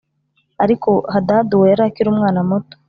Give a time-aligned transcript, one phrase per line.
[0.63, 2.75] ariko Hadadi uwo yari akiri umwana muto